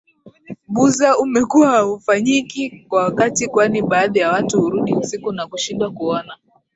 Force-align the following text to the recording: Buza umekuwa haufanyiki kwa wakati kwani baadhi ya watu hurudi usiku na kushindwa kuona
Buza 0.73 1.17
umekuwa 1.17 1.69
haufanyiki 1.71 2.85
kwa 2.89 3.03
wakati 3.03 3.47
kwani 3.47 3.81
baadhi 3.81 4.19
ya 4.19 4.31
watu 4.31 4.61
hurudi 4.61 4.93
usiku 4.95 5.31
na 5.31 5.47
kushindwa 5.47 5.91
kuona 5.91 6.37